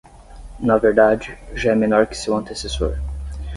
[0.59, 2.97] Na verdade, já é menor que seu antecessor.